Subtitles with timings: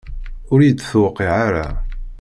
[0.51, 1.67] Ur yi-d-tewqiɛ ara.